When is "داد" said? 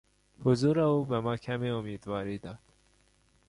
2.37-2.59